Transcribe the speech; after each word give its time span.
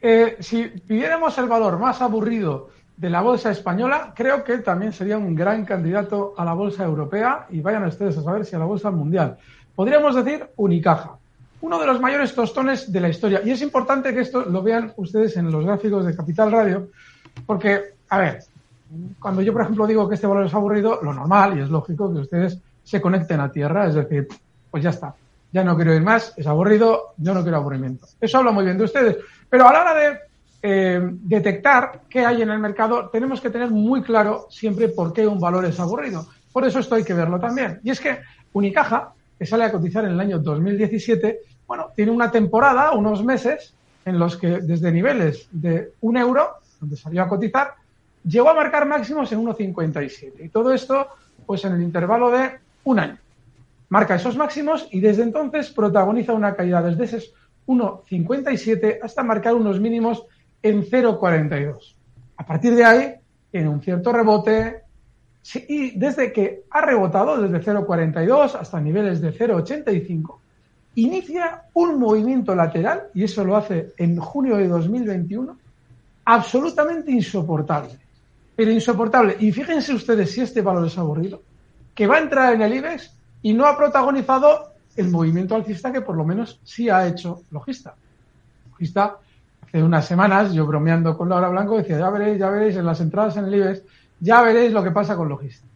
Eh, 0.00 0.36
si 0.40 0.64
pidiéramos 0.64 1.36
el 1.38 1.46
valor 1.46 1.78
más 1.78 2.00
aburrido 2.02 2.70
de 2.96 3.10
la 3.10 3.20
bolsa 3.20 3.50
española, 3.50 4.12
creo 4.14 4.44
que 4.44 4.58
también 4.58 4.92
sería 4.92 5.18
un 5.18 5.34
gran 5.34 5.64
candidato 5.64 6.34
a 6.36 6.44
la 6.44 6.54
bolsa 6.54 6.84
europea 6.84 7.46
y 7.50 7.60
vayan 7.60 7.84
ustedes 7.84 8.16
a 8.18 8.22
saber 8.22 8.44
si 8.44 8.54
a 8.54 8.58
la 8.58 8.64
bolsa 8.64 8.90
mundial. 8.90 9.36
Podríamos 9.74 10.14
decir 10.14 10.46
Unicaja, 10.56 11.16
uno 11.60 11.78
de 11.78 11.86
los 11.86 12.00
mayores 12.00 12.34
tostones 12.34 12.92
de 12.92 13.00
la 13.00 13.08
historia. 13.08 13.40
Y 13.44 13.50
es 13.50 13.62
importante 13.62 14.14
que 14.14 14.20
esto 14.20 14.44
lo 14.44 14.62
vean 14.62 14.92
ustedes 14.96 15.36
en 15.36 15.50
los 15.50 15.64
gráficos 15.64 16.06
de 16.06 16.14
Capital 16.14 16.52
Radio, 16.52 16.88
porque, 17.46 17.94
a 18.08 18.18
ver, 18.18 18.44
cuando 19.18 19.42
yo, 19.42 19.52
por 19.52 19.62
ejemplo, 19.62 19.86
digo 19.86 20.08
que 20.08 20.14
este 20.14 20.26
valor 20.26 20.46
es 20.46 20.54
aburrido, 20.54 21.00
lo 21.02 21.12
normal 21.12 21.58
y 21.58 21.62
es 21.62 21.70
lógico 21.70 22.12
que 22.12 22.20
ustedes 22.20 22.58
se 22.82 23.00
conecten 23.00 23.40
a 23.40 23.50
tierra, 23.50 23.86
es 23.86 23.94
decir, 23.94 24.28
pues 24.70 24.84
ya 24.84 24.90
está, 24.90 25.14
ya 25.54 25.62
no 25.62 25.76
quiero 25.76 25.94
ir 25.94 26.02
más, 26.02 26.34
es 26.36 26.48
aburrido, 26.48 27.14
yo 27.16 27.32
no 27.32 27.42
quiero 27.42 27.58
aburrimiento. 27.58 28.08
Eso 28.20 28.38
habla 28.38 28.50
muy 28.50 28.64
bien 28.64 28.76
de 28.76 28.84
ustedes. 28.84 29.18
Pero 29.48 29.68
a 29.68 29.72
la 29.72 29.82
hora 29.82 29.94
de 29.94 30.18
eh, 30.60 31.00
detectar 31.00 32.00
qué 32.08 32.26
hay 32.26 32.42
en 32.42 32.50
el 32.50 32.58
mercado, 32.58 33.08
tenemos 33.08 33.40
que 33.40 33.50
tener 33.50 33.70
muy 33.70 34.02
claro 34.02 34.48
siempre 34.50 34.88
por 34.88 35.12
qué 35.12 35.28
un 35.28 35.38
valor 35.38 35.64
es 35.64 35.78
aburrido. 35.78 36.26
Por 36.52 36.64
eso 36.64 36.80
esto 36.80 36.96
hay 36.96 37.04
que 37.04 37.14
verlo 37.14 37.38
también. 37.38 37.78
Y 37.84 37.90
es 37.90 38.00
que 38.00 38.18
Unicaja, 38.52 39.12
que 39.38 39.46
sale 39.46 39.62
a 39.62 39.70
cotizar 39.70 40.04
en 40.04 40.10
el 40.10 40.20
año 40.20 40.40
2017, 40.40 41.38
bueno, 41.68 41.92
tiene 41.94 42.10
una 42.10 42.32
temporada, 42.32 42.90
unos 42.90 43.24
meses, 43.24 43.74
en 44.04 44.18
los 44.18 44.36
que 44.36 44.58
desde 44.58 44.90
niveles 44.90 45.46
de 45.52 45.92
un 46.00 46.16
euro, 46.16 46.48
donde 46.80 46.96
salió 46.96 47.22
a 47.22 47.28
cotizar, 47.28 47.74
llegó 48.24 48.50
a 48.50 48.54
marcar 48.54 48.86
máximos 48.86 49.30
en 49.30 49.44
1,57. 49.44 50.46
Y 50.46 50.48
todo 50.48 50.74
esto, 50.74 51.06
pues 51.46 51.64
en 51.64 51.74
el 51.74 51.82
intervalo 51.82 52.32
de 52.32 52.58
un 52.82 52.98
año 52.98 53.18
marca 53.88 54.16
esos 54.16 54.36
máximos 54.36 54.88
y 54.90 55.00
desde 55.00 55.22
entonces 55.22 55.70
protagoniza 55.70 56.32
una 56.32 56.54
caída 56.54 56.82
desde 56.82 57.04
ese 57.04 57.30
1,57 57.66 58.98
hasta 59.02 59.22
marcar 59.22 59.54
unos 59.54 59.80
mínimos 59.80 60.24
en 60.62 60.82
0,42. 60.84 61.94
A 62.36 62.46
partir 62.46 62.74
de 62.74 62.84
ahí, 62.84 63.14
tiene 63.50 63.68
un 63.68 63.80
cierto 63.80 64.12
rebote 64.12 64.82
y 65.68 65.98
desde 65.98 66.32
que 66.32 66.64
ha 66.70 66.80
rebotado 66.80 67.40
desde 67.40 67.60
0,42 67.72 68.54
hasta 68.54 68.80
niveles 68.80 69.20
de 69.20 69.32
0,85, 69.32 70.38
inicia 70.96 71.64
un 71.74 71.98
movimiento 71.98 72.54
lateral, 72.54 73.08
y 73.14 73.24
eso 73.24 73.44
lo 73.44 73.56
hace 73.56 73.92
en 73.98 74.16
junio 74.16 74.56
de 74.56 74.68
2021, 74.68 75.56
absolutamente 76.24 77.10
insoportable. 77.10 77.98
Pero 78.56 78.70
insoportable. 78.70 79.36
Y 79.40 79.52
fíjense 79.52 79.92
ustedes 79.92 80.30
si 80.30 80.40
este 80.40 80.62
valor 80.62 80.86
es 80.86 80.96
aburrido, 80.96 81.42
que 81.94 82.06
va 82.06 82.16
a 82.16 82.20
entrar 82.20 82.54
en 82.54 82.62
el 82.62 82.74
IBEX 82.74 83.13
y 83.44 83.52
no 83.52 83.66
ha 83.66 83.76
protagonizado 83.76 84.72
el 84.96 85.10
movimiento 85.10 85.54
alcista 85.54 85.92
que 85.92 86.00
por 86.00 86.16
lo 86.16 86.24
menos 86.24 86.58
sí 86.64 86.88
ha 86.88 87.06
hecho 87.06 87.42
Logista. 87.50 87.94
Logista, 88.70 89.18
hace 89.62 89.82
unas 89.82 90.06
semanas, 90.06 90.54
yo 90.54 90.66
bromeando 90.66 91.14
con 91.14 91.28
Laura 91.28 91.50
Blanco, 91.50 91.76
decía, 91.76 91.98
ya 91.98 92.08
veréis, 92.08 92.38
ya 92.38 92.48
veréis 92.48 92.74
en 92.76 92.86
las 92.86 93.02
entradas 93.02 93.36
en 93.36 93.44
el 93.44 93.54
IBEX, 93.54 93.82
ya 94.18 94.40
veréis 94.40 94.72
lo 94.72 94.82
que 94.82 94.92
pasa 94.92 95.14
con 95.14 95.28
Logista. 95.28 95.66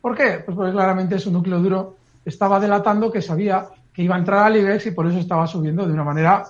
¿Por 0.00 0.16
qué? 0.16 0.42
Pues 0.44 0.56
porque 0.56 0.72
claramente 0.72 1.16
su 1.20 1.30
núcleo 1.30 1.60
duro 1.60 1.96
estaba 2.24 2.58
delatando 2.58 3.12
que 3.12 3.22
sabía 3.22 3.68
que 3.94 4.02
iba 4.02 4.16
a 4.16 4.18
entrar 4.18 4.44
al 4.44 4.56
IBEX 4.56 4.86
y 4.86 4.90
por 4.90 5.06
eso 5.06 5.18
estaba 5.20 5.46
subiendo 5.46 5.86
de 5.86 5.92
una 5.92 6.02
manera 6.02 6.44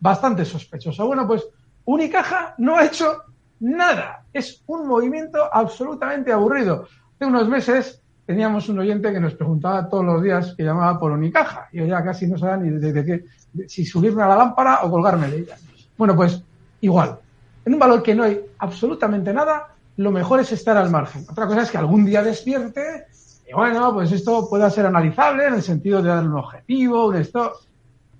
bastante 0.00 0.44
sospechosa. 0.44 1.04
Bueno, 1.04 1.24
pues 1.28 1.46
Unicaja 1.84 2.56
no 2.58 2.74
ha 2.74 2.84
hecho 2.84 3.22
nada. 3.60 4.24
Es 4.32 4.64
un 4.66 4.88
movimiento 4.88 5.48
absolutamente 5.52 6.32
aburrido. 6.32 6.88
Hace 7.14 7.26
unos 7.26 7.48
meses 7.48 8.02
teníamos 8.26 8.68
un 8.68 8.80
oyente 8.80 9.12
que 9.12 9.20
nos 9.20 9.34
preguntaba 9.34 9.88
todos 9.88 10.04
los 10.04 10.22
días 10.22 10.54
que 10.56 10.64
llamaba 10.64 10.98
por 10.98 11.12
Unicaja. 11.12 11.68
Y 11.72 11.86
ya 11.86 12.02
casi 12.02 12.26
no 12.26 12.36
sabía 12.36 12.56
ni 12.56 12.70
de, 12.70 13.04
qué, 13.04 13.24
si 13.68 13.84
subirme 13.84 14.22
a 14.22 14.28
la 14.28 14.36
lámpara 14.36 14.80
o 14.82 14.90
colgarme 14.90 15.28
de 15.28 15.38
ella. 15.38 15.56
Bueno, 15.96 16.14
pues 16.14 16.42
igual. 16.80 17.18
En 17.64 17.74
un 17.74 17.78
valor 17.78 18.02
que 18.02 18.14
no 18.14 18.24
hay 18.24 18.40
absolutamente 18.58 19.32
nada, 19.32 19.68
lo 19.96 20.10
mejor 20.10 20.40
es 20.40 20.52
estar 20.52 20.76
al 20.76 20.90
margen. 20.90 21.24
Otra 21.28 21.46
cosa 21.46 21.62
es 21.62 21.70
que 21.70 21.78
algún 21.78 22.04
día 22.04 22.22
despierte 22.22 23.06
y 23.48 23.52
bueno, 23.52 23.94
pues 23.94 24.10
esto 24.10 24.48
pueda 24.48 24.68
ser 24.70 24.86
analizable 24.86 25.46
en 25.46 25.54
el 25.54 25.62
sentido 25.62 26.02
de 26.02 26.08
dar 26.08 26.24
un 26.24 26.34
objetivo, 26.34 27.06
un 27.06 27.16
esto. 27.16 27.52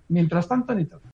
Mientras 0.09 0.47
tanto, 0.47 0.73
ni 0.73 0.85
todo. 0.85 1.01